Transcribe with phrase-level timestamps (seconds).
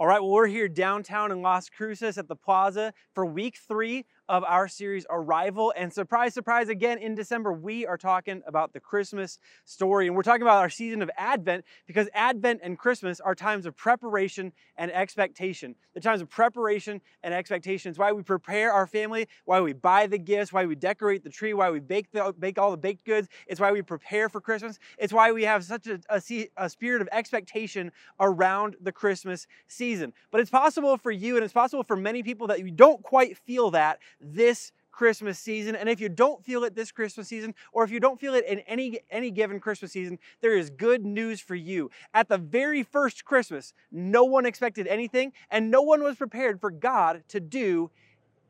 [0.00, 4.06] All right, well, we're here downtown in Las Cruces at the plaza for week three
[4.30, 5.74] of our series Arrival.
[5.76, 10.06] And surprise, surprise, again in December, we are talking about the Christmas story.
[10.06, 13.76] And we're talking about our season of Advent because Advent and Christmas are times of
[13.76, 15.74] preparation and expectation.
[15.94, 17.90] The times of preparation and expectation.
[17.90, 21.30] It's why we prepare our family, why we buy the gifts, why we decorate the
[21.30, 23.26] tree, why we bake, the, bake all the baked goods.
[23.48, 24.78] It's why we prepare for Christmas.
[24.96, 26.22] It's why we have such a, a,
[26.56, 27.90] a spirit of expectation
[28.20, 30.12] around the Christmas season.
[30.30, 33.36] But it's possible for you and it's possible for many people that you don't quite
[33.36, 35.74] feel that this Christmas season.
[35.76, 38.44] And if you don't feel it this Christmas season, or if you don't feel it
[38.46, 41.90] in any, any given Christmas season, there is good news for you.
[42.12, 46.70] At the very first Christmas, no one expected anything, and no one was prepared for
[46.70, 47.90] God to do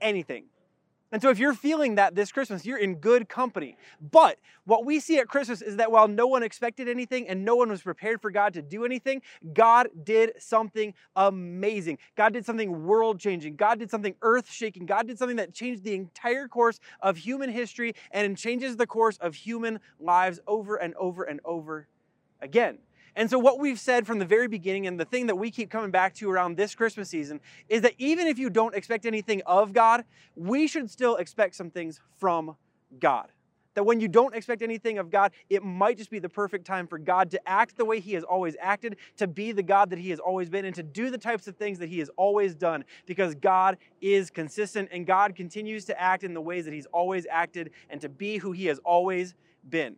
[0.01, 0.47] anything.
[1.13, 3.77] And so, if you're feeling that this Christmas, you're in good company.
[4.01, 7.57] But what we see at Christmas is that while no one expected anything and no
[7.57, 11.99] one was prepared for God to do anything, God did something amazing.
[12.17, 13.57] God did something world changing.
[13.57, 14.87] God did something earth shaking.
[14.87, 19.17] God did something that changed the entire course of human history and changes the course
[19.19, 21.89] of human lives over and over and over
[22.41, 22.79] again.
[23.17, 25.71] And so, what we've said from the very beginning, and the thing that we keep
[25.71, 29.43] coming back to around this Christmas season, is that even if you don't expect anything
[29.47, 30.05] of God,
[30.37, 32.57] we should still expect some things from
[32.99, 33.31] God.
[33.75, 36.89] That when you don't expect anything of God, it might just be the perfect time
[36.89, 39.99] for God to act the way He has always acted, to be the God that
[39.99, 42.55] He has always been, and to do the types of things that He has always
[42.55, 46.87] done, because God is consistent and God continues to act in the ways that He's
[46.87, 49.35] always acted and to be who He has always
[49.69, 49.97] been.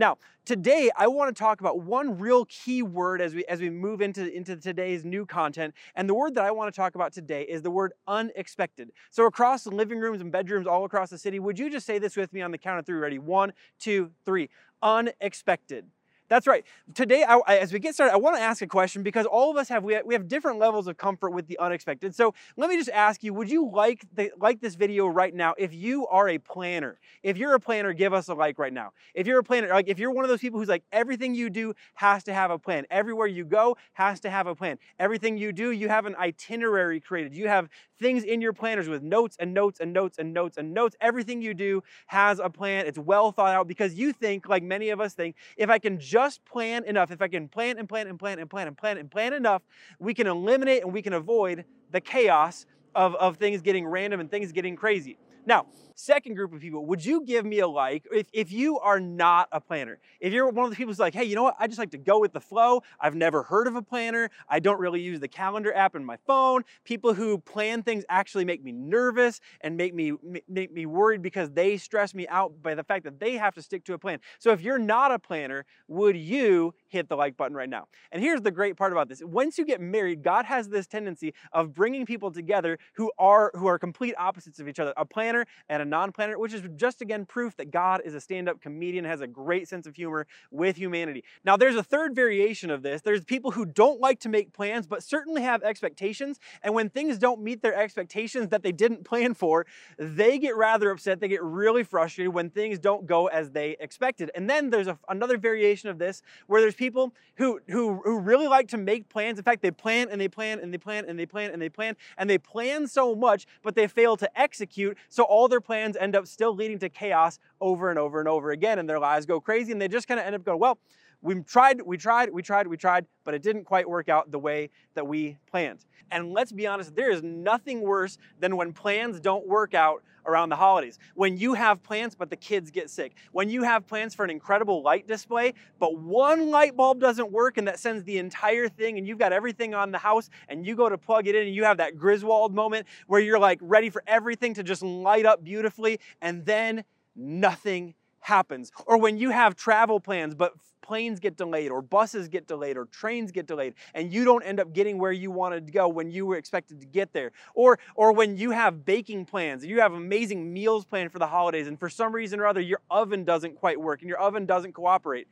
[0.00, 3.68] Now, today I want to talk about one real key word as we as we
[3.68, 5.74] move into, into today's new content.
[5.94, 8.92] And the word that I want to talk about today is the word unexpected.
[9.10, 11.98] So across the living rooms and bedrooms all across the city, would you just say
[11.98, 12.98] this with me on the count of three?
[12.98, 13.18] Ready?
[13.18, 14.48] One, two, three.
[14.82, 15.84] Unexpected.
[16.30, 16.64] That's right.
[16.94, 19.56] Today, I, as we get started, I want to ask a question because all of
[19.56, 22.14] us have we, have we have different levels of comfort with the unexpected.
[22.14, 25.54] So let me just ask you: Would you like the, like this video right now
[25.58, 27.00] if you are a planner?
[27.24, 28.92] If you're a planner, give us a like right now.
[29.12, 31.50] If you're a planner, like if you're one of those people who's like everything you
[31.50, 32.86] do has to have a plan.
[32.92, 34.78] Everywhere you go has to have a plan.
[35.00, 37.34] Everything you do, you have an itinerary created.
[37.34, 37.68] You have
[38.00, 40.96] things in your planners with notes and notes and notes and notes and notes.
[41.00, 42.86] Everything you do has a plan.
[42.86, 46.00] It's well thought out because you think, like many of us think, if I can
[46.00, 48.98] just plan enough, if I can plan and plan and plan and plan and plan
[48.98, 49.62] and plan enough,
[49.98, 54.30] we can eliminate and we can avoid the chaos of, of things getting random and
[54.30, 55.18] things getting crazy.
[55.46, 55.66] Now,
[56.00, 59.48] second group of people, would you give me a like if, if you are not
[59.52, 59.98] a planner?
[60.20, 61.56] If you're one of the people who's like, hey, you know what?
[61.58, 62.82] I just like to go with the flow.
[63.00, 64.30] I've never heard of a planner.
[64.48, 66.64] I don't really use the calendar app in my phone.
[66.84, 70.12] People who plan things actually make me nervous and make me
[70.48, 73.62] make me worried because they stress me out by the fact that they have to
[73.62, 74.18] stick to a plan.
[74.38, 77.88] So if you're not a planner, would you hit the like button right now?
[78.12, 79.22] And here's the great part about this.
[79.24, 83.66] Once you get married, God has this tendency of bringing people together who are who
[83.66, 84.92] are complete opposites of each other.
[84.96, 88.20] A planner planner and a non-planner, which is just again proof that God is a
[88.20, 91.24] stand-up comedian, has a great sense of humor with humanity.
[91.44, 93.02] Now there's a third variation of this.
[93.02, 96.38] There's people who don't like to make plans, but certainly have expectations.
[96.62, 99.66] And when things don't meet their expectations that they didn't plan for,
[99.98, 101.20] they get rather upset.
[101.20, 104.30] They get really frustrated when things don't go as they expected.
[104.34, 108.46] And then there's a, another variation of this where there's people who, who, who really
[108.46, 109.38] like to make plans.
[109.38, 111.68] In fact, they plan and they plan and they plan and they plan and they
[111.68, 114.96] plan and they plan so much, but they fail to execute.
[115.08, 118.50] So all their plans end up still leading to chaos over and over and over
[118.50, 120.78] again, and their lives go crazy, and they just kind of end up going, well,
[121.22, 124.38] we tried, we tried, we tried, we tried, but it didn't quite work out the
[124.38, 125.84] way that we planned.
[126.10, 130.48] And let's be honest, there is nothing worse than when plans don't work out around
[130.48, 130.98] the holidays.
[131.14, 133.14] When you have plans, but the kids get sick.
[133.32, 137.58] When you have plans for an incredible light display, but one light bulb doesn't work
[137.58, 140.74] and that sends the entire thing, and you've got everything on the house, and you
[140.74, 143.90] go to plug it in, and you have that Griswold moment where you're like ready
[143.90, 148.70] for everything to just light up beautifully, and then nothing happens.
[148.86, 152.86] Or when you have travel plans, but planes get delayed, or buses get delayed, or
[152.86, 156.10] trains get delayed, and you don't end up getting where you wanted to go when
[156.10, 157.32] you were expected to get there.
[157.54, 161.68] Or, or when you have baking plans, you have amazing meals planned for the holidays,
[161.68, 164.72] and for some reason or other, your oven doesn't quite work and your oven doesn't
[164.72, 165.28] cooperate.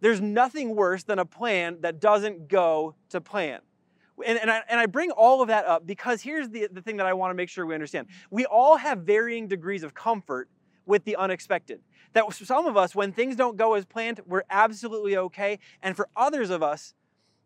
[0.00, 3.60] There's nothing worse than a plan that doesn't go to plan.
[4.24, 6.96] And, and, I, and I bring all of that up because here's the, the thing
[6.98, 8.08] that I want to make sure we understand.
[8.30, 10.48] We all have varying degrees of comfort
[10.86, 11.80] with the unexpected.
[12.14, 15.58] That for some of us, when things don't go as planned, we're absolutely okay.
[15.82, 16.94] And for others of us,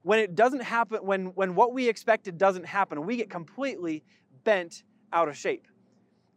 [0.03, 4.05] when it doesn't happen, when, when what we expected doesn't happen, we get completely
[4.45, 5.67] bent out of shape.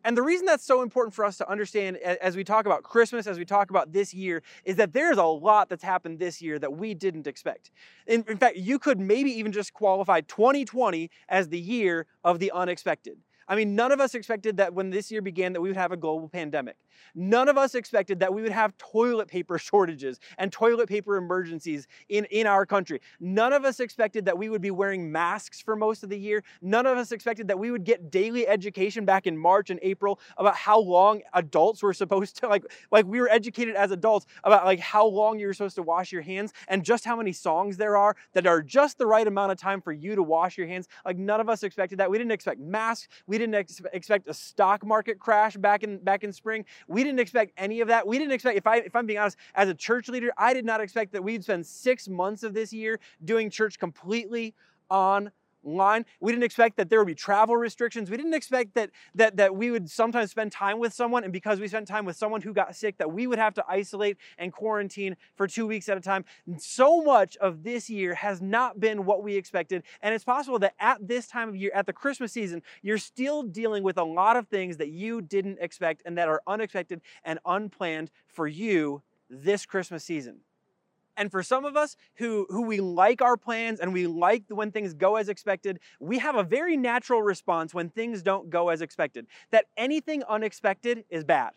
[0.06, 3.28] And the reason that's so important for us to understand as we talk about Christmas,
[3.28, 6.58] as we talk about this year, is that there's a lot that's happened this year
[6.60, 7.70] that we didn't expect.
[8.08, 12.52] In, in, fact, you could maybe even just qualify 2020 as the year of the
[12.52, 13.18] unexpected.
[13.50, 15.92] I mean, none of us expected that when this year began that we would have
[15.92, 16.76] a global pandemic.
[17.16, 21.88] None of us expected that we would have toilet paper shortages and toilet paper emergencies
[22.10, 23.02] in, in our country.
[23.20, 26.44] None of us expected that we would be wearing masks for most of the year.
[26.62, 30.20] None of us expected that we would get daily education back in March and April
[30.38, 34.66] about how long adults were supposed to like like we were educated as adults about
[34.66, 37.98] like how long you're supposed to wash your hands and just how many songs there
[37.98, 40.88] are that are just the right amount of time for you to wash your hands.
[41.04, 42.12] Like none of us expected that.
[42.12, 43.08] We didn't expect masks.
[43.26, 46.66] We didn't ex- expect a stock market crash back in back in spring.
[46.88, 48.06] We didn't expect any of that.
[48.06, 50.66] We didn't expect, if, I, if I'm being honest, as a church leader, I did
[50.66, 54.54] not expect that we'd spend six months of this year doing church completely
[54.92, 55.32] on
[55.64, 56.06] line.
[56.20, 58.10] We didn't expect that there would be travel restrictions.
[58.10, 61.60] We didn't expect that, that, that we would sometimes spend time with someone, and because
[61.60, 64.54] we spent time with someone who got sick, that we would have to isolate and
[64.54, 66.26] quarantine for two weeks at a time.
[66.58, 70.76] So much of this year has not been what we expected, and it's possible that
[70.80, 74.38] at this time of year, at the Christmas season, you're still dealing with a lot
[74.38, 79.66] of things that you didn't expect and that are unexpected and unplanned for you this
[79.66, 80.42] Christmas season.
[81.20, 84.72] And for some of us who, who we like our plans and we like when
[84.72, 88.82] things go as expected, we have a very natural response when things don't go as
[88.82, 89.28] expected.
[89.52, 91.52] That anything unexpected is bad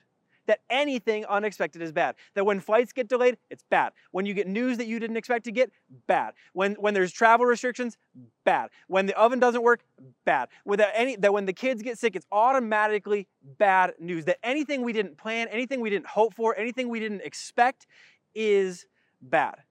[0.47, 2.17] that anything unexpected is bad.
[2.35, 3.93] That when flights get delayed, it's bad.
[4.11, 5.70] When you get news that you didn't expect to get,
[6.06, 6.35] bad.
[6.53, 7.97] When when there's travel restrictions,
[8.44, 8.70] bad.
[8.88, 9.85] When the oven doesn't work,
[10.25, 10.49] bad.
[10.64, 13.29] Without any that when the kids get sick, it's automatically
[13.59, 14.25] bad news.
[14.25, 17.87] That anything we didn't plan, anything we didn't hope for, anything we didn't expect
[18.35, 18.87] is
[19.23, 19.63] bad.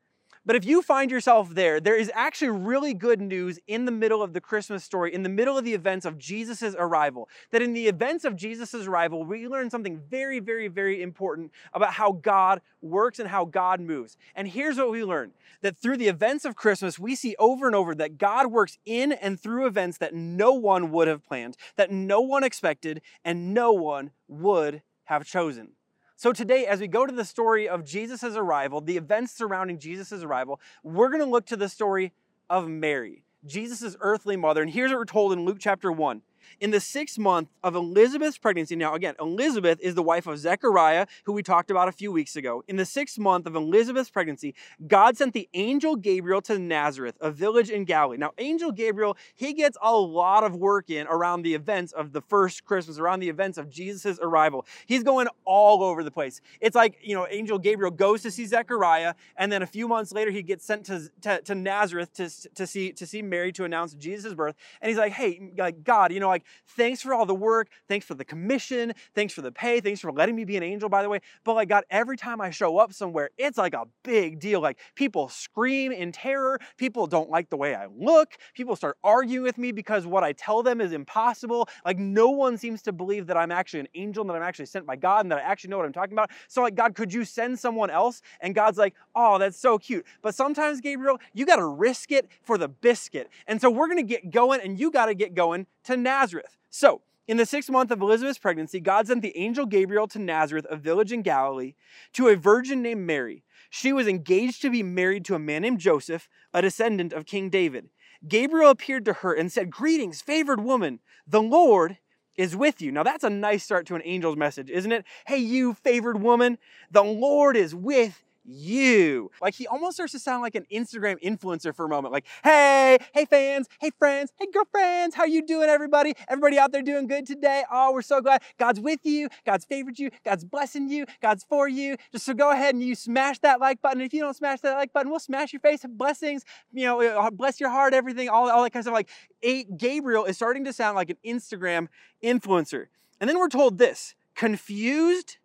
[0.44, 4.24] But if you find yourself there, there is actually really good news in the middle
[4.24, 7.30] of the Christmas story, in the middle of the events of Jesus' arrival.
[7.51, 11.94] That in the events of Jesus' arrival, we learn something very, very, very important about
[11.94, 14.18] how God works and how God moves.
[14.33, 17.75] And here's what we learn that through the events of Christmas, we see over and
[17.75, 21.92] over that God works in and through events that no one would have planned, that
[21.92, 25.74] no one expected, and no one would have chosen.
[26.21, 30.21] So today, as we go to the story of Jesus' arrival, the events surrounding Jesus'
[30.21, 32.13] arrival, we're going to look to the story
[32.47, 34.62] of Mary, Jesus' earthly mother.
[34.62, 36.21] And here's what we're told in Luke chapter 1
[36.59, 38.75] in the sixth month of Elizabeth's pregnancy.
[38.75, 42.36] Now, again, Elizabeth is the wife of Zechariah, who we talked about a few weeks
[42.36, 42.63] ago.
[42.68, 44.53] In the sixth month of Elizabeth's pregnancy,
[44.88, 48.18] God sent the angel Gabriel to Nazareth, a village in Galilee.
[48.18, 52.21] Now, angel Gabriel, he gets a lot of work in around the events of the
[52.21, 54.65] first Christmas, around the events of Jesus' arrival.
[54.86, 56.42] He's going all over the place.
[56.59, 60.12] It's like, you know, angel Gabriel goes to see Zechariah, and then a few months
[60.12, 63.63] later, he gets sent to, to, to Nazareth to, to, see, to see Mary to
[63.63, 64.56] announce Jesus' birth.
[64.81, 67.69] And he's like, hey, like, God, you know, like, thanks for all the work.
[67.88, 68.93] Thanks for the commission.
[69.15, 69.79] Thanks for the pay.
[69.79, 71.19] Thanks for letting me be an angel, by the way.
[71.43, 74.61] But like, God, every time I show up somewhere, it's like a big deal.
[74.61, 76.59] Like, people scream in terror.
[76.77, 78.38] People don't like the way I look.
[78.53, 81.67] People start arguing with me because what I tell them is impossible.
[81.85, 84.65] Like, no one seems to believe that I'm actually an angel and that I'm actually
[84.65, 86.31] sent by God and that I actually know what I'm talking about.
[86.47, 88.21] So, like, God, could you send someone else?
[88.39, 90.05] And God's like, oh, that's so cute.
[90.21, 93.29] But sometimes, Gabriel, you got to risk it for the biscuit.
[93.47, 96.57] And so we're going to get going and you got to get going to Nazareth.
[96.69, 100.65] So, in the sixth month of Elizabeth's pregnancy, God sent the angel Gabriel to Nazareth,
[100.69, 101.75] a village in Galilee,
[102.13, 103.43] to a virgin named Mary.
[103.69, 107.49] She was engaged to be married to a man named Joseph, a descendant of King
[107.49, 107.89] David.
[108.27, 111.97] Gabriel appeared to her and said, Greetings, favored woman, the Lord
[112.35, 112.91] is with you.
[112.91, 115.05] Now, that's a nice start to an angel's message, isn't it?
[115.25, 116.57] Hey, you favored woman,
[116.89, 119.31] the Lord is with you.
[119.41, 122.13] Like he almost starts to sound like an Instagram influencer for a moment.
[122.13, 126.13] Like, hey, hey fans, hey friends, hey girlfriends, how you doing everybody?
[126.27, 127.63] Everybody out there doing good today?
[127.72, 128.41] Oh, we're so glad.
[128.58, 129.29] God's with you.
[129.46, 130.12] God's favored you.
[130.24, 131.05] God's blessing you.
[131.22, 131.96] God's for you.
[132.12, 134.01] Just so go ahead and you smash that like button.
[134.01, 135.86] If you don't smash that like button, we'll smash your face.
[135.88, 138.93] Blessings, you know, uh, bless your heart, everything, all, all that kind of stuff.
[138.93, 139.10] Like
[139.43, 141.88] a, Gabriel is starting to sound like an Instagram
[142.24, 142.88] influencer.
[143.20, 145.38] And then we're told this, confused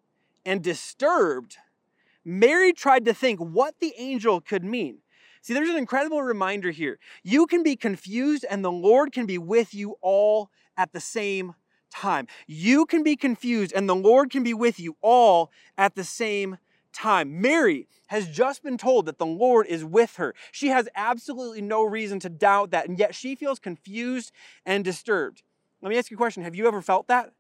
[0.45, 1.59] and disturbed
[2.28, 4.99] Mary tried to think what the angel could mean.
[5.42, 6.99] See, there's an incredible reminder here.
[7.23, 11.54] You can be confused, and the Lord can be with you all at the same
[11.88, 12.26] time.
[12.49, 16.59] You can be confused, and the Lord can be with you all at the same
[16.92, 17.40] time.
[17.40, 20.35] Mary has just been told that the Lord is with her.
[20.50, 24.33] She has absolutely no reason to doubt that, and yet she feels confused
[24.64, 25.45] and disturbed.
[25.80, 27.33] Let me ask you a question Have you ever felt that?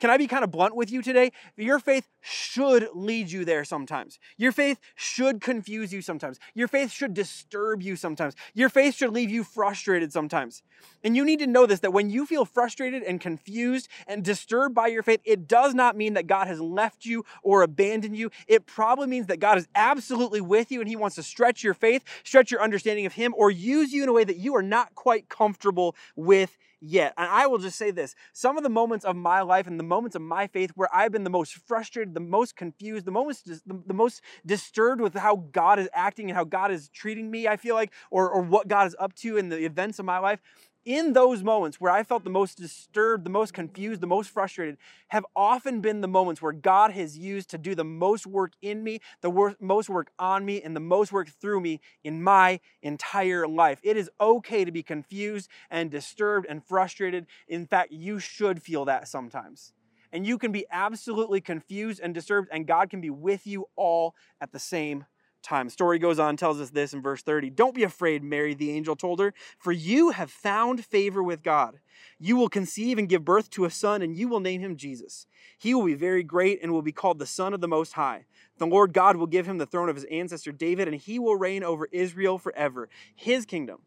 [0.00, 1.30] Can I be kind of blunt with you today?
[1.56, 4.18] Your faith should lead you there sometimes.
[4.38, 6.40] Your faith should confuse you sometimes.
[6.54, 8.34] Your faith should disturb you sometimes.
[8.54, 10.62] Your faith should leave you frustrated sometimes.
[11.04, 14.74] And you need to know this that when you feel frustrated and confused and disturbed
[14.74, 18.30] by your faith, it does not mean that God has left you or abandoned you.
[18.48, 21.74] It probably means that God is absolutely with you and He wants to stretch your
[21.74, 24.62] faith, stretch your understanding of Him, or use you in a way that you are
[24.62, 27.14] not quite comfortable with yet.
[27.16, 29.84] And I will just say this some of the moments of my life and the
[29.84, 33.46] moments of my faith where I've been the most frustrated, the most confused, the most,
[33.46, 37.46] the, the most disturbed with how God is acting and how God is treating me,
[37.46, 40.18] I feel like, or, or what God is up to in the events of my
[40.18, 40.40] life
[40.84, 44.78] in those moments where I felt the most disturbed, the most confused, the most frustrated,
[45.08, 48.82] have often been the moments where God has used to do the most work in
[48.82, 52.60] me, the wor- most work on me, and the most work through me in my
[52.82, 53.78] entire life.
[53.82, 57.26] It is okay to be confused and disturbed and frustrated.
[57.46, 59.72] In fact, you should feel that sometimes.
[60.12, 64.14] And you can be absolutely confused and disturbed, and God can be with you all
[64.40, 65.04] at the same
[65.42, 65.68] time.
[65.68, 67.50] Story goes on, tells us this in verse 30.
[67.50, 71.80] Don't be afraid, Mary, the angel told her, for you have found favor with God.
[72.18, 75.26] You will conceive and give birth to a son, and you will name him Jesus.
[75.58, 78.26] He will be very great and will be called the Son of the Most High.
[78.58, 81.36] The Lord God will give him the throne of his ancestor David, and he will
[81.36, 82.88] reign over Israel forever.
[83.14, 83.80] His kingdom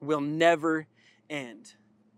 [0.00, 0.86] will never
[1.30, 1.74] end.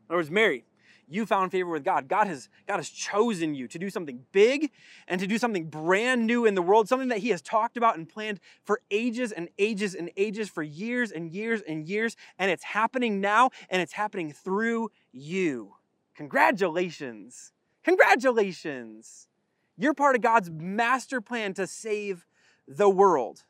[0.09, 0.65] In other words, Mary,
[1.09, 2.09] you found favor with God.
[2.09, 4.71] God has, God has chosen you to do something big
[5.07, 7.97] and to do something brand new in the world, something that He has talked about
[7.97, 12.17] and planned for ages and ages and ages, for years and years and years.
[12.39, 15.75] And it's happening now and it's happening through you.
[16.15, 17.53] Congratulations.
[17.85, 19.29] Congratulations.
[19.77, 22.27] You're part of God's master plan to save
[22.67, 23.45] the world.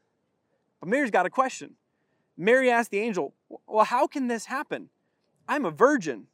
[0.81, 1.75] But Mary's got a question.
[2.37, 3.35] Mary asked the angel,
[3.67, 4.91] Well, how can this happen?
[5.49, 6.27] I'm a virgin.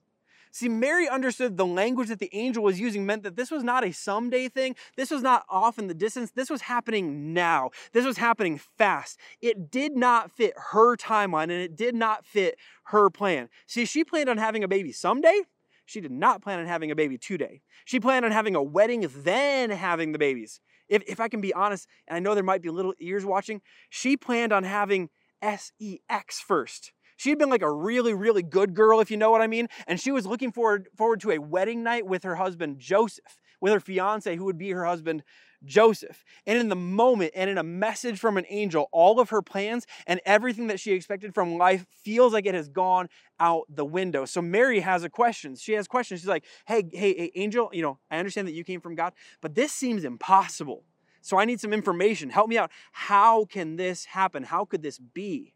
[0.55, 3.85] See, Mary understood the language that the angel was using meant that this was not
[3.85, 4.77] a someday thing.
[4.97, 6.31] This was not off in the distance.
[6.31, 7.71] This was happening now.
[7.93, 9.19] This was happening fast.
[9.43, 13.49] It did not fit her timeline and it did not fit her plan.
[13.67, 15.41] See, she planned on having a baby someday.
[15.87, 17.63] She did not plan on having a baby today.
[17.85, 20.61] She planned on having a wedding, then having the babies.
[20.89, 23.61] If, if I can be honest, and I know there might be little ears watching,
[23.91, 25.11] she planned on having
[25.43, 26.93] SEX first.
[27.17, 29.69] She had been like a really, really good girl, if you know what I mean.
[29.87, 33.73] And she was looking forward, forward to a wedding night with her husband, Joseph, with
[33.73, 35.23] her fiance, who would be her husband,
[35.65, 36.25] Joseph.
[36.47, 39.87] And in the moment and in a message from an angel, all of her plans
[40.07, 43.09] and everything that she expected from life feels like it has gone
[43.41, 44.25] out the window.
[44.25, 45.57] So Mary has a question.
[45.57, 46.21] She has questions.
[46.21, 49.15] She's like, hey, hey, hey, angel, you know, I understand that you came from God,
[49.41, 50.85] but this seems impossible.
[51.23, 52.29] So I need some information.
[52.29, 52.71] Help me out.
[52.93, 54.43] How can this happen?
[54.43, 55.54] How could this be?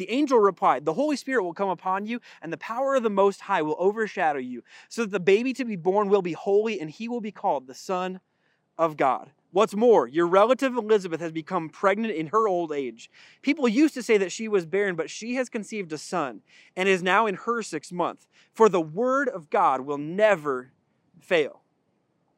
[0.00, 3.10] The angel replied, The Holy Spirit will come upon you, and the power of the
[3.10, 6.80] Most High will overshadow you, so that the baby to be born will be holy,
[6.80, 8.20] and he will be called the Son
[8.78, 9.30] of God.
[9.50, 13.10] What's more, your relative Elizabeth has become pregnant in her old age.
[13.42, 16.40] People used to say that she was barren, but she has conceived a son
[16.74, 18.26] and is now in her sixth month.
[18.54, 20.72] For the word of God will never
[21.20, 21.60] fail.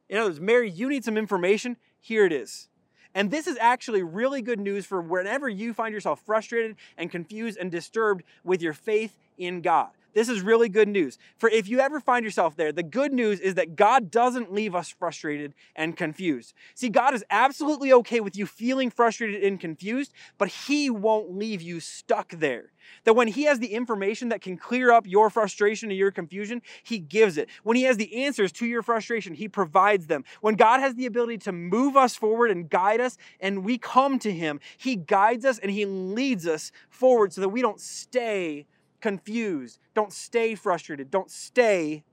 [0.09, 1.77] In other words, Mary, you need some information.
[2.01, 2.67] Here it is.
[3.15, 7.57] And this is actually really good news for whenever you find yourself frustrated and confused
[7.57, 9.89] and disturbed with your faith in God.
[10.13, 11.17] This is really good news.
[11.37, 14.75] For if you ever find yourself there, the good news is that God doesn't leave
[14.75, 16.53] us frustrated and confused.
[16.75, 21.61] See, God is absolutely okay with you feeling frustrated and confused, but He won't leave
[21.61, 22.71] you stuck there.
[23.05, 26.61] That when He has the information that can clear up your frustration and your confusion,
[26.83, 27.49] He gives it.
[27.63, 30.25] When He has the answers to your frustration, He provides them.
[30.41, 34.19] When God has the ability to move us forward and guide us, and we come
[34.19, 38.67] to Him, He guides us and He leads us forward so that we don't stay
[39.03, 39.79] confused.
[39.93, 41.11] Don't stay frustrated.
[41.11, 42.05] Don't stay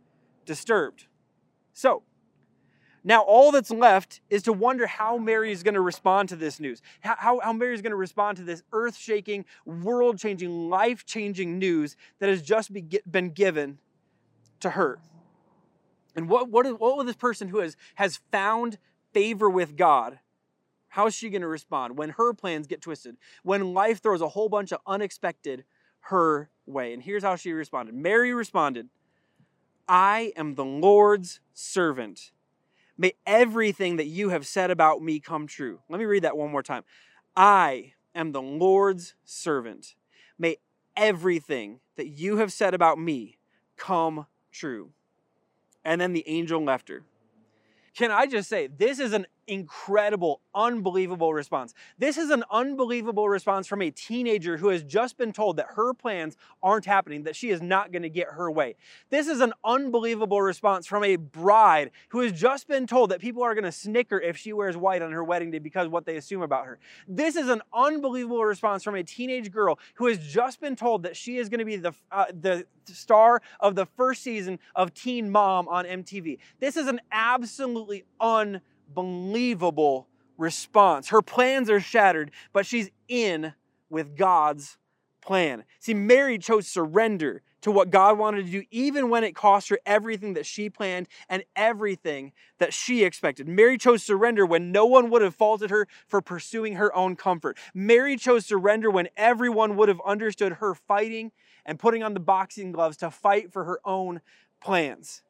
[0.44, 1.06] disturbed.
[1.72, 2.02] So,
[3.04, 6.58] now all that's left is to wonder how Mary is going to respond to this
[6.58, 6.82] news.
[6.98, 11.60] How, how Mary is going to respond to this earth shaking, world changing, life changing
[11.60, 13.78] news that has just be, been given
[14.58, 14.98] to her.
[16.16, 18.78] And what, what, is, what will this person who has, has found
[19.12, 20.18] favor with God,
[20.88, 23.16] how is she going to respond when her plans get twisted?
[23.44, 25.64] When life throws a whole bunch of unexpected
[26.00, 26.92] her way.
[26.92, 28.88] And here's how she responded Mary responded,
[29.88, 32.32] I am the Lord's servant.
[32.96, 35.80] May everything that you have said about me come true.
[35.88, 36.84] Let me read that one more time.
[37.34, 39.94] I am the Lord's servant.
[40.38, 40.58] May
[40.96, 43.38] everything that you have said about me
[43.76, 44.90] come true.
[45.84, 47.02] And then the angel left her.
[47.94, 51.74] Can I just say, this is an incredible, unbelievable response.
[51.98, 55.92] This is an unbelievable response from a teenager who has just been told that her
[55.92, 58.76] plans aren't happening, that she is not going to get her way.
[59.10, 63.42] This is an unbelievable response from a bride who has just been told that people
[63.42, 66.16] are going to snicker if she wears white on her wedding day because what they
[66.16, 66.78] assume about her.
[67.08, 71.16] This is an unbelievable response from a teenage girl who has just been told that
[71.16, 75.28] she is going to be the, uh, the star of the first season of Teen
[75.28, 76.38] Mom on MTV.
[76.60, 78.69] This is an absolutely unbelievable
[80.36, 81.08] response.
[81.08, 83.54] Her plans are shattered, but she's in
[83.88, 84.78] with God's
[85.20, 85.64] plan.
[85.78, 89.78] See, Mary chose surrender to what God wanted to do, even when it cost her
[89.84, 93.46] everything that she planned and everything that she expected.
[93.46, 97.58] Mary chose surrender when no one would have faulted her for pursuing her own comfort.
[97.74, 101.32] Mary chose surrender when everyone would have understood her fighting
[101.66, 104.22] and putting on the boxing gloves to fight for her own
[104.60, 105.22] plans.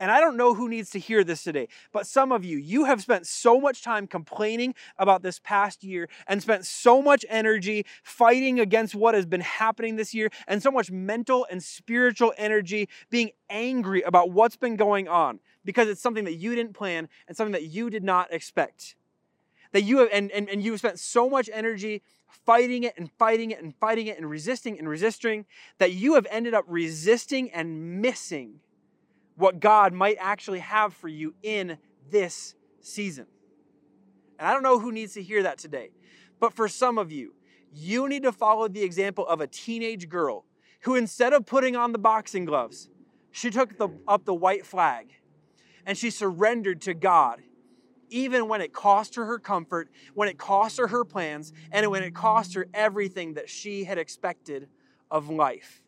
[0.00, 2.84] And I don't know who needs to hear this today, but some of you, you
[2.84, 7.84] have spent so much time complaining about this past year and spent so much energy
[8.04, 12.88] fighting against what has been happening this year and so much mental and spiritual energy
[13.10, 17.36] being angry about what's been going on because it's something that you didn't plan and
[17.36, 18.94] something that you did not expect.
[19.72, 23.10] That you have, and, and, and you have spent so much energy fighting it and
[23.18, 25.44] fighting it and fighting it and resisting and resisting
[25.78, 28.60] that you have ended up resisting and missing
[29.38, 31.78] what God might actually have for you in
[32.10, 33.26] this season.
[34.38, 35.90] And I don't know who needs to hear that today,
[36.40, 37.34] but for some of you,
[37.72, 40.44] you need to follow the example of a teenage girl
[40.82, 42.90] who, instead of putting on the boxing gloves,
[43.30, 45.14] she took the, up the white flag
[45.86, 47.40] and she surrendered to God,
[48.10, 52.02] even when it cost her her comfort, when it cost her her plans, and when
[52.02, 54.68] it cost her everything that she had expected
[55.10, 55.82] of life.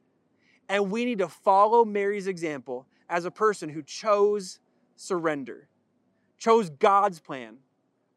[0.68, 4.60] And we need to follow Mary's example as a person who chose
[4.94, 5.68] surrender,
[6.38, 7.58] chose God's plan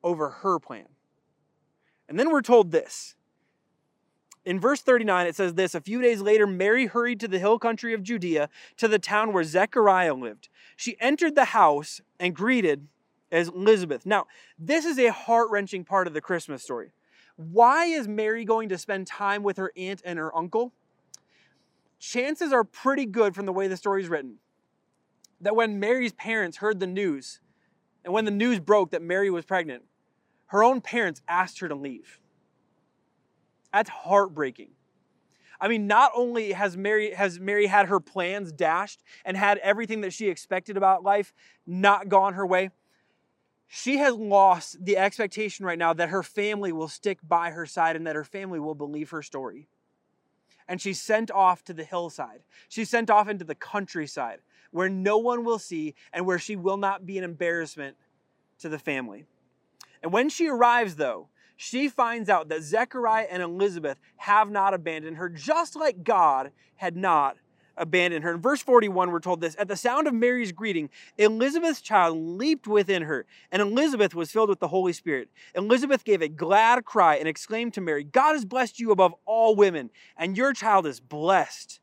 [0.04, 0.86] over her plan.
[2.08, 3.16] And then we're told this.
[4.46, 7.58] In verse 39, it says this A few days later, Mary hurried to the hill
[7.58, 10.50] country of Judea to the town where Zechariah lived.
[10.76, 12.88] She entered the house and greeted
[13.32, 14.06] as Elizabeth.
[14.06, 14.28] Now,
[14.60, 16.92] this is a heart wrenching part of the Christmas story.
[17.36, 20.72] Why is Mary going to spend time with her aunt and her uncle?
[21.98, 24.38] Chances are pretty good from the way the story is written
[25.44, 27.40] that when Mary's parents heard the news,
[28.04, 29.84] and when the news broke that Mary was pregnant,
[30.48, 32.20] her own parents asked her to leave.
[33.72, 34.70] That's heartbreaking.
[35.60, 40.02] I mean, not only has Mary has Mary had her plans dashed and had everything
[40.02, 41.34] that she expected about life
[41.66, 42.70] not gone her way,
[43.68, 47.96] she has lost the expectation right now that her family will stick by her side
[47.96, 49.68] and that her family will believe her story.
[50.68, 52.44] And she's sent off to the hillside.
[52.70, 54.40] She's sent off into the countryside
[54.74, 57.96] where no one will see and where she will not be an embarrassment
[58.60, 59.26] to the family.
[60.02, 65.18] And when she arrives, though, she finds out that Zechariah and Elizabeth have not abandoned
[65.18, 67.38] her, just like God had not
[67.78, 68.34] abandoned her.
[68.34, 72.68] In verse 41, we're told this At the sound of Mary's greeting, Elizabeth's child leaped
[72.68, 75.30] within her, and Elizabeth was filled with the Holy Spirit.
[75.56, 79.56] Elizabeth gave a glad cry and exclaimed to Mary, God has blessed you above all
[79.56, 81.80] women, and your child is blessed.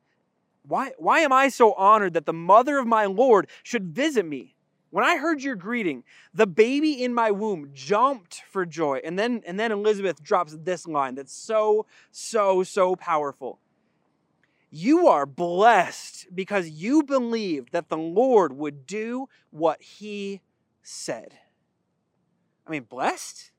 [0.63, 4.57] Why, why am I so honored that the mother of my Lord should visit me?
[4.91, 6.03] When I heard your greeting,
[6.35, 9.01] the baby in my womb jumped for joy.
[9.05, 13.61] And then, and then Elizabeth drops this line that's so, so, so powerful.
[14.71, 20.41] You are blessed because you believed that the Lord would do what he
[20.83, 21.35] said.
[22.67, 23.51] I mean, blessed?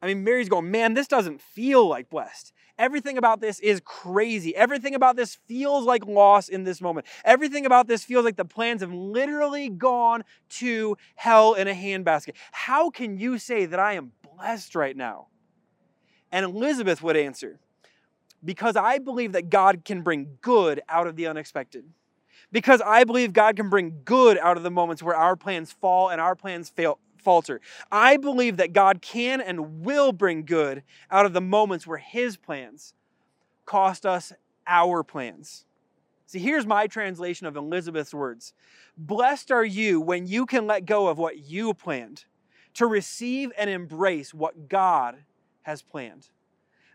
[0.00, 2.52] I mean, Mary's going, man, this doesn't feel like blessed.
[2.78, 4.56] Everything about this is crazy.
[4.56, 7.06] Everything about this feels like loss in this moment.
[7.24, 12.32] Everything about this feels like the plans have literally gone to hell in a handbasket.
[12.50, 15.28] How can you say that I am blessed right now?
[16.32, 17.60] And Elizabeth would answer,
[18.44, 21.84] because I believe that God can bring good out of the unexpected.
[22.50, 26.10] Because I believe God can bring good out of the moments where our plans fall
[26.10, 27.60] and our plans fail, falter.
[27.90, 32.36] I believe that God can and will bring good out of the moments where His
[32.36, 32.94] plans
[33.64, 34.32] cost us
[34.66, 35.64] our plans.
[36.26, 38.54] See, here's my translation of Elizabeth's words
[38.96, 42.24] Blessed are you when you can let go of what you planned
[42.74, 45.16] to receive and embrace what God
[45.62, 46.28] has planned.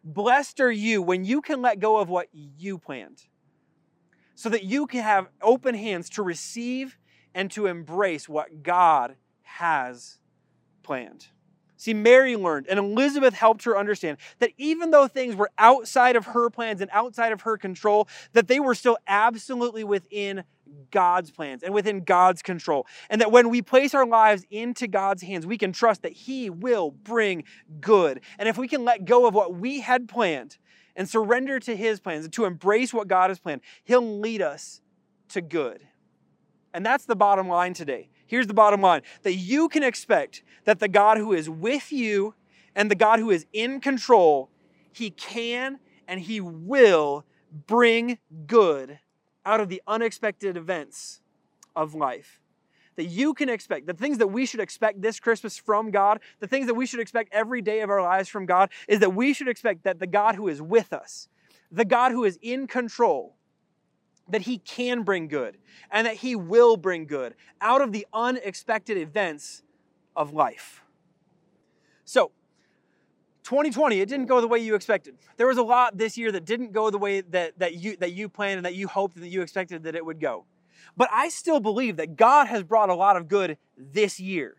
[0.03, 3.23] Blessed are you when you can let go of what you planned
[4.35, 6.97] so that you can have open hands to receive
[7.33, 9.15] and to embrace what God
[9.47, 10.19] has
[10.83, 11.27] planned.
[11.77, 16.25] See, Mary learned and Elizabeth helped her understand that even though things were outside of
[16.25, 20.43] her plans and outside of her control, that they were still absolutely within
[20.89, 22.87] God's plans and within God's control.
[23.11, 26.49] And that when we place our lives into God's hands, we can trust that He
[26.49, 27.43] will bring
[27.79, 28.21] good.
[28.39, 30.57] And if we can let go of what we had planned
[30.95, 34.81] and surrender to His plans and to embrace what God has planned, He'll lead us
[35.29, 35.81] to good.
[36.73, 38.09] And that's the bottom line today.
[38.27, 42.35] Here's the bottom line that you can expect that the God who is with you
[42.75, 44.49] and the God who is in control,
[44.91, 47.25] He can and He will
[47.65, 48.99] bring good
[49.45, 51.21] out of the unexpected events
[51.75, 52.41] of life.
[52.97, 56.47] That you can expect, the things that we should expect this Christmas from God, the
[56.47, 59.33] things that we should expect every day of our lives from God, is that we
[59.33, 61.29] should expect that the God who is with us,
[61.71, 63.36] the God who is in control,
[64.29, 65.57] that He can bring good
[65.91, 69.63] and that He will bring good out of the unexpected events
[70.15, 70.83] of life.
[72.05, 72.31] So,
[73.43, 75.15] 2020, it didn't go the way you expected.
[75.37, 78.11] There was a lot this year that didn't go the way that, that, you, that
[78.11, 80.45] you planned and that you hoped and that you expected that it would go.
[80.97, 84.57] But I still believe that God has brought a lot of good this year.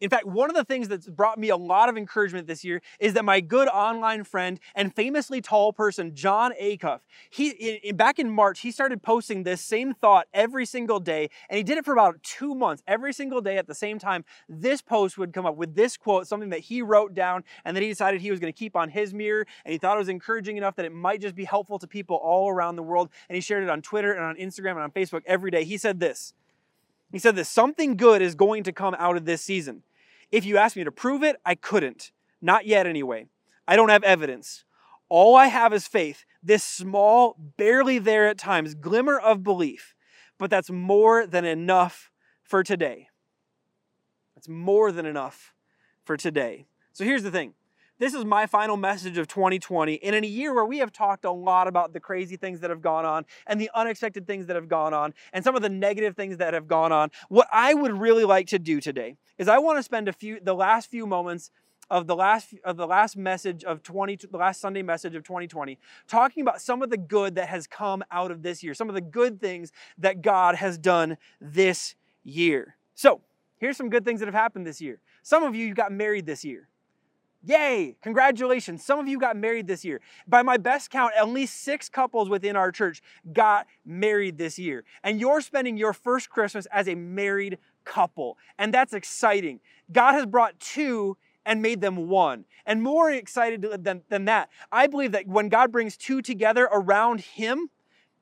[0.00, 2.80] In fact, one of the things that's brought me a lot of encouragement this year
[2.98, 8.18] is that my good online friend and famously tall person, Jon Acuff, he in, back
[8.18, 11.84] in March, he started posting this same thought every single day, and he did it
[11.84, 12.82] for about two months.
[12.86, 16.26] Every single day at the same time, this post would come up with this quote,
[16.26, 18.88] something that he wrote down, and that he decided he was going to keep on
[18.88, 21.78] his mirror, and he thought it was encouraging enough that it might just be helpful
[21.78, 23.10] to people all around the world.
[23.28, 25.64] And he shared it on Twitter and on Instagram and on Facebook every day.
[25.64, 26.32] He said this.
[27.12, 29.82] He said this something good is going to come out of this season.
[30.30, 32.12] If you asked me to prove it, I couldn't.
[32.40, 33.26] Not yet, anyway.
[33.66, 34.64] I don't have evidence.
[35.08, 39.94] All I have is faith, this small, barely there at times glimmer of belief,
[40.38, 42.10] but that's more than enough
[42.42, 43.08] for today.
[44.34, 45.52] That's more than enough
[46.04, 46.66] for today.
[46.92, 47.54] So here's the thing
[48.00, 50.02] this is my final message of 2020.
[50.02, 52.70] And in a year where we have talked a lot about the crazy things that
[52.70, 55.68] have gone on and the unexpected things that have gone on and some of the
[55.68, 59.48] negative things that have gone on, what I would really like to do today is
[59.48, 61.50] I want to spend a few the last few moments
[61.90, 65.78] of the last of the last message of 20 the last Sunday message of 2020
[66.08, 68.94] talking about some of the good that has come out of this year some of
[68.94, 73.20] the good things that God has done this year so
[73.58, 76.44] here's some good things that have happened this year some of you got married this
[76.44, 76.69] year
[77.42, 77.96] Yay!
[78.02, 78.84] Congratulations.
[78.84, 80.00] Some of you got married this year.
[80.28, 84.84] By my best count, at least six couples within our church got married this year.
[85.02, 88.36] And you're spending your first Christmas as a married couple.
[88.58, 89.60] And that's exciting.
[89.90, 92.44] God has brought two and made them one.
[92.66, 97.20] And more excited than, than that, I believe that when God brings two together around
[97.20, 97.70] Him,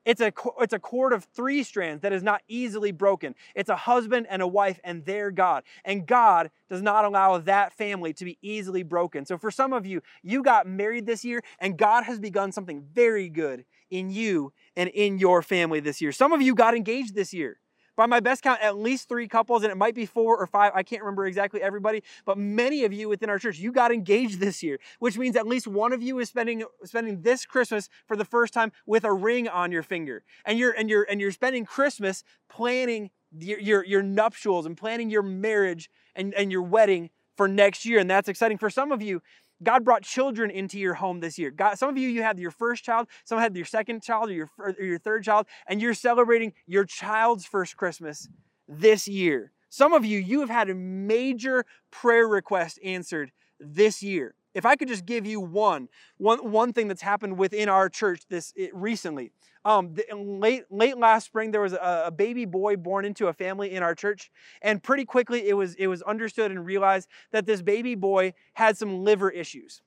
[0.05, 3.35] it's a, it's a cord of three strands that is not easily broken.
[3.55, 5.65] It's a husband and a wife and their God.
[5.85, 9.27] And God does not allow that family to be easily broken.
[9.27, 12.85] So for some of you, you got married this year and God has begun something
[12.93, 16.13] very good in you and in your family this year.
[16.13, 17.59] Some of you got engaged this year
[17.99, 20.71] by my best count, at least three couples, and it might be four or five.
[20.73, 24.39] I can't remember exactly everybody, but many of you within our church, you got engaged
[24.39, 28.17] this year, which means at least one of you is spending spending this Christmas for
[28.17, 31.33] the first time with a ring on your finger, and you're and you're and you're
[31.33, 37.11] spending Christmas planning your your, your nuptials and planning your marriage and, and your wedding
[37.37, 39.21] for next year, and that's exciting for some of you.
[39.63, 41.51] God brought children into your home this year.
[41.51, 44.33] God, some of you, you had your first child, some had your second child or
[44.33, 48.29] your, or your third child, and you're celebrating your child's first Christmas
[48.69, 49.53] this year.
[49.69, 54.35] Some of you, you have had a major prayer request answered this year.
[54.55, 58.23] If I could just give you one, one, one thing that's happened within our church
[58.29, 59.31] this it, recently.
[59.65, 63.33] Um, the, late, late last spring, there was a, a, baby boy born into a
[63.33, 64.31] family in our church,
[64.63, 68.79] and pretty quickly it was, it was understood and realized that this baby boy had
[68.79, 69.83] some liver issues.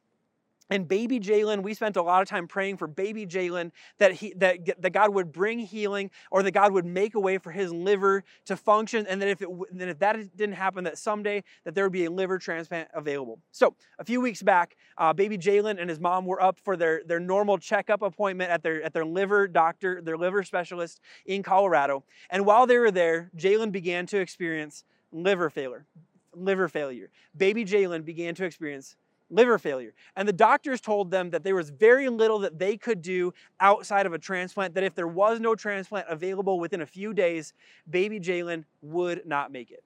[0.71, 4.33] And baby Jalen, we spent a lot of time praying for baby Jalen that he
[4.37, 7.73] that, that God would bring healing or that God would make a way for his
[7.73, 11.75] liver to function, and that if it then if that didn't happen, that someday that
[11.75, 13.39] there would be a liver transplant available.
[13.51, 17.01] So a few weeks back, uh, baby Jalen and his mom were up for their
[17.05, 22.05] their normal checkup appointment at their at their liver doctor, their liver specialist in Colorado.
[22.29, 25.85] And while they were there, Jalen began to experience liver failure.
[26.33, 27.09] Liver failure.
[27.35, 28.95] Baby Jalen began to experience
[29.31, 29.93] liver failure.
[30.15, 34.05] And the doctors told them that there was very little that they could do outside
[34.05, 37.53] of a transplant, that if there was no transplant available within a few days,
[37.89, 39.83] baby Jalen would not make it.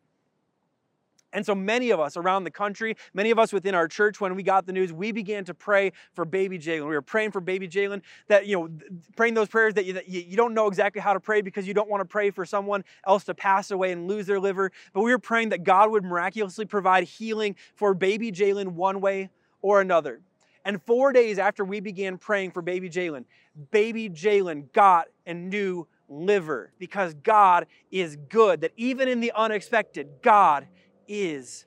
[1.36, 4.36] And so many of us around the country, many of us within our church, when
[4.36, 6.88] we got the news, we began to pray for baby Jalen.
[6.88, 8.70] We were praying for baby Jalen that, you know,
[9.18, 11.74] praying those prayers that you, that you don't know exactly how to pray because you
[11.74, 14.72] don't want to pray for someone else to pass away and lose their liver.
[14.94, 19.30] But we were praying that God would miraculously provide healing for baby Jalen one way
[19.62, 20.22] or another.
[20.64, 23.26] And four days after we began praying for baby Jalen,
[23.72, 30.08] baby Jalen got a new liver because God is good, that even in the unexpected,
[30.22, 30.68] God
[31.08, 31.66] is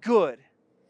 [0.00, 0.38] good.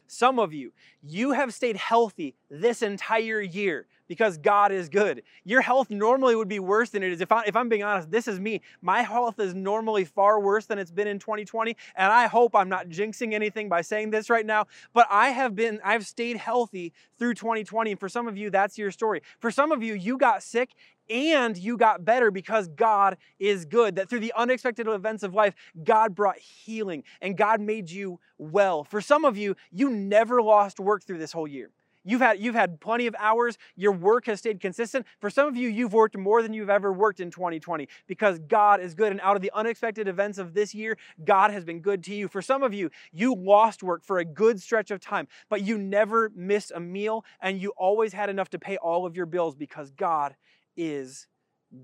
[0.07, 5.23] Some of you, you have stayed healthy this entire year because God is good.
[5.45, 7.21] Your health normally would be worse than it is.
[7.21, 8.61] If, I, if I'm being honest, this is me.
[8.83, 11.77] My health is normally far worse than it's been in 2020.
[11.95, 14.67] And I hope I'm not jinxing anything by saying this right now.
[14.93, 17.93] But I have been, I've stayed healthy through 2020.
[17.93, 19.23] And for some of you, that's your story.
[19.39, 20.75] For some of you, you got sick
[21.11, 23.97] and you got better because God is good.
[23.97, 28.85] That through the unexpected events of life, God brought healing and God made you well.
[28.85, 31.71] For some of you, you never lost work through this whole year.
[32.03, 33.59] You've had, you've had plenty of hours.
[33.77, 35.05] Your work has stayed consistent.
[35.21, 38.81] For some of you, you've worked more than you've ever worked in 2020 because God
[38.81, 39.11] is good.
[39.13, 42.27] And out of the unexpected events of this year, God has been good to you.
[42.29, 45.77] For some of you, you lost work for a good stretch of time, but you
[45.77, 49.55] never missed a meal and you always had enough to pay all of your bills
[49.55, 50.35] because God
[50.77, 51.27] is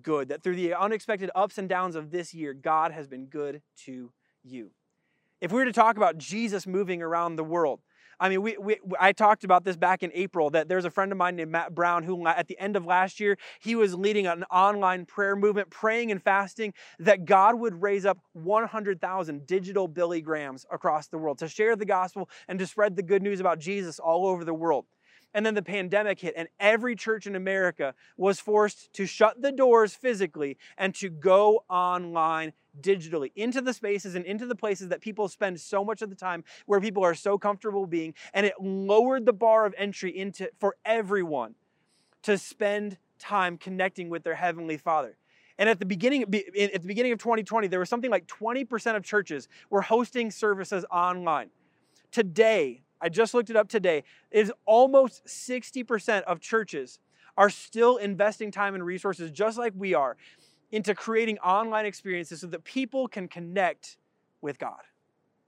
[0.03, 0.29] good.
[0.29, 4.11] That through the unexpected ups and downs of this year, God has been good to
[4.43, 4.71] you.
[5.43, 7.81] If we were to talk about Jesus moving around the world,
[8.19, 11.13] I mean, we, we, I talked about this back in April that there's a friend
[11.13, 14.27] of mine named Matt Brown who, at the end of last year, he was leading
[14.27, 20.23] an online prayer movement, praying and fasting that God would raise up 100,000 digital Billy
[20.23, 23.59] Grahams across the world to share the gospel and to spread the good news about
[23.59, 24.87] Jesus all over the world.
[25.37, 29.53] And then the pandemic hit, and every church in America was forced to shut the
[29.53, 35.03] doors physically and to go online digitally into the spaces and into the places that
[35.03, 38.15] people spend so much of the time where people are so comfortable being.
[38.33, 41.55] And it lowered the bar of entry into for everyone
[42.23, 45.19] to spend time connecting with their heavenly Father.
[45.59, 49.05] And at the beginning, at the beginning of 2020, there was something like 20% of
[49.05, 51.51] churches were hosting services online.
[52.11, 56.99] Today, I just looked it up today, is almost 60% of churches
[57.37, 60.17] are still investing time and resources just like we are
[60.73, 63.99] into creating online experiences so that people can connect
[64.41, 64.81] with God.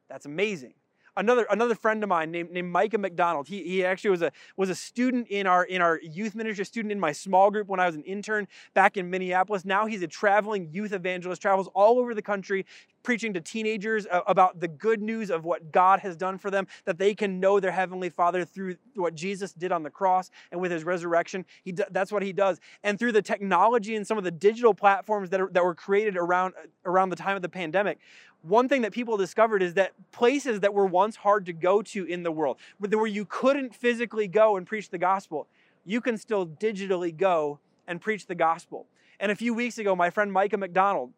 [0.09, 0.75] That's amazing
[1.19, 3.49] another another friend of mine named, named Micah McDonald.
[3.49, 6.93] He, he actually was a was a student in our in our youth ministry, student
[6.93, 9.65] in my small group when I was an intern back in Minneapolis.
[9.65, 12.65] Now he's a traveling youth evangelist, travels all over the country
[13.03, 16.67] preaching to teenagers uh, about the good news of what God has done for them,
[16.85, 20.61] that they can know their heavenly Father through what Jesus did on the cross and
[20.61, 21.45] with his resurrection.
[21.65, 22.61] He that's what he does.
[22.83, 26.17] And through the technology and some of the digital platforms that, are, that were created
[26.17, 26.55] around
[26.85, 27.99] around the time of the pandemic,
[28.43, 32.05] one thing that people discovered is that places that were once hard to go to
[32.05, 35.49] in the world, where you couldn't physically go and preach the gospel,
[35.85, 38.87] you can still digitally go and preach the gospel.
[39.19, 41.13] And a few weeks ago, my friend Micah McDonald,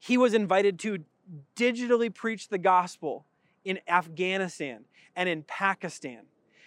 [0.00, 1.04] he was invited to
[1.54, 3.24] digitally preach the gospel
[3.64, 6.22] in Afghanistan and in Pakistan.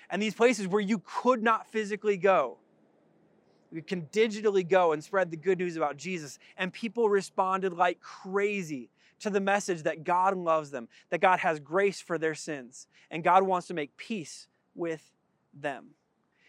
[0.10, 2.58] And these places where you could not physically go,
[3.71, 6.38] you can digitally go and spread the good news about Jesus.
[6.58, 8.89] And people responded like crazy
[9.23, 13.23] to the message that God loves them, that God has grace for their sins, and
[13.23, 15.12] God wants to make peace with
[15.53, 15.91] them.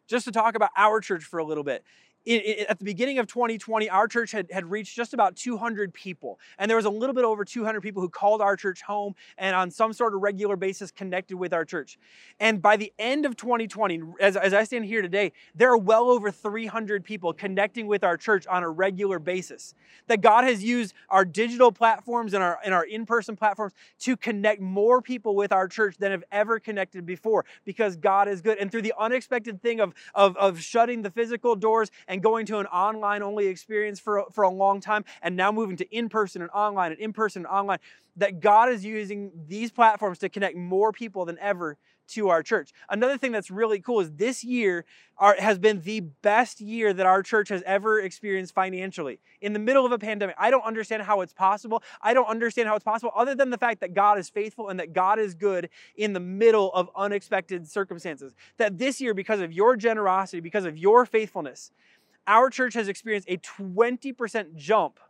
[0.06, 1.84] Just to talk about our church for a little bit
[2.26, 6.38] at the beginning of 2020, our church had, had reached just about 200 people.
[6.58, 9.54] And there was a little bit over 200 people who called our church home and
[9.54, 11.98] on some sort of regular basis connected with our church.
[12.40, 16.08] And by the end of 2020, as, as I stand here today, there are well
[16.08, 19.74] over 300 people connecting with our church on a regular basis.
[20.06, 24.16] That God has used our digital platforms and our, and our in person platforms to
[24.16, 28.58] connect more people with our church than have ever connected before because God is good.
[28.58, 31.90] And through the unexpected thing of, of, of shutting the physical doors
[32.22, 35.96] going to an online only experience for, for a long time and now moving to
[35.96, 37.78] in person and online and in person and online,
[38.16, 42.70] that God is using these platforms to connect more people than ever to our church.
[42.88, 44.84] Another thing that's really cool is this year
[45.16, 49.20] our, has been the best year that our church has ever experienced financially.
[49.40, 51.82] In the middle of a pandemic, I don't understand how it's possible.
[52.02, 54.78] I don't understand how it's possible other than the fact that God is faithful and
[54.80, 58.34] that God is good in the middle of unexpected circumstances.
[58.58, 61.70] That this year, because of your generosity, because of your faithfulness,
[62.26, 65.00] our church has experienced a 20% jump,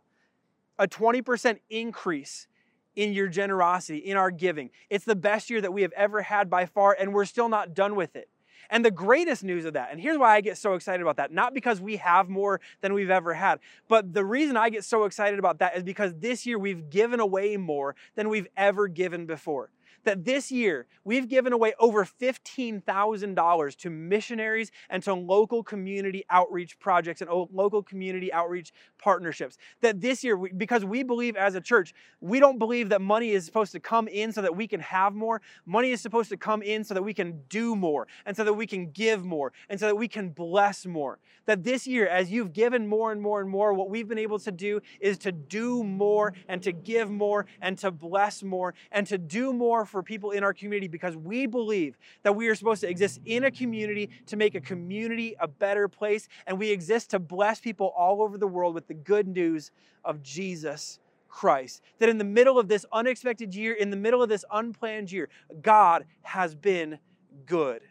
[0.77, 2.47] a 20% increase
[2.95, 4.69] in your generosity, in our giving.
[4.89, 7.73] It's the best year that we have ever had by far, and we're still not
[7.73, 8.29] done with it.
[8.69, 11.31] And the greatest news of that, and here's why I get so excited about that,
[11.31, 15.03] not because we have more than we've ever had, but the reason I get so
[15.03, 19.25] excited about that is because this year we've given away more than we've ever given
[19.25, 19.69] before
[20.05, 26.79] that this year we've given away over $15,000 to missionaries and to local community outreach
[26.79, 29.57] projects and local community outreach partnerships.
[29.81, 33.45] That this year, because we believe as a church, we don't believe that money is
[33.45, 35.41] supposed to come in so that we can have more.
[35.65, 38.53] Money is supposed to come in so that we can do more and so that
[38.53, 41.19] we can give more and so that we can bless more.
[41.45, 44.39] That this year, as you've given more and more and more, what we've been able
[44.39, 49.05] to do is to do more and to give more and to bless more and
[49.07, 52.81] to do more for people in our community because we believe that we are supposed
[52.81, 57.11] to exist in a community to make a community a better place and we exist
[57.11, 59.71] to bless people all over the world with the good news
[60.03, 61.81] of Jesus Christ.
[61.99, 65.29] That in the middle of this unexpected year, in the middle of this unplanned year,
[65.61, 66.99] God has been
[67.45, 67.81] good.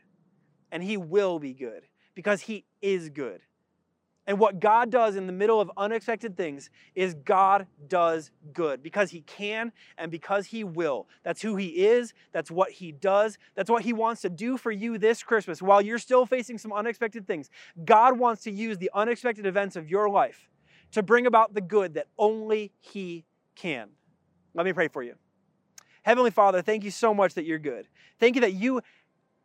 [0.70, 3.40] And He will be good because He is good.
[4.26, 9.10] And what God does in the middle of unexpected things is God does good because
[9.10, 11.08] He can and because He will.
[11.22, 12.14] That's who He is.
[12.32, 13.38] That's what He does.
[13.54, 15.60] That's what He wants to do for you this Christmas.
[15.60, 17.50] While you're still facing some unexpected things,
[17.84, 20.48] God wants to use the unexpected events of your life
[20.92, 23.90] to bring about the good that only He can.
[24.54, 25.16] Let me pray for you.
[26.02, 27.88] Heavenly Father, thank you so much that you're good.
[28.20, 28.80] Thank you that you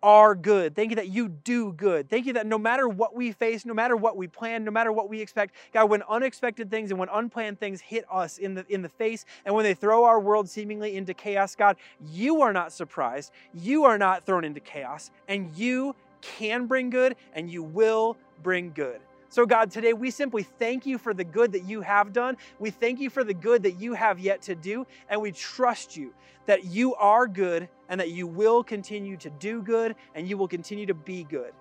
[0.01, 0.75] are good.
[0.75, 2.09] Thank you that you do good.
[2.09, 4.91] Thank you that no matter what we face, no matter what we plan, no matter
[4.91, 8.65] what we expect, God, when unexpected things and when unplanned things hit us in the
[8.69, 11.77] in the face and when they throw our world seemingly into chaos, God,
[12.12, 13.31] you are not surprised.
[13.53, 18.71] You are not thrown into chaos, and you can bring good and you will bring
[18.71, 18.99] good.
[19.29, 22.35] So, God, today we simply thank you for the good that you have done.
[22.57, 24.87] We thank you for the good that you have yet to do.
[25.07, 26.13] And we trust you
[26.47, 30.47] that you are good and that you will continue to do good and you will
[30.47, 31.53] continue to be good.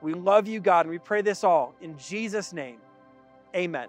[0.00, 2.78] We love you, God, and we pray this all in Jesus' name.
[3.54, 3.88] Amen.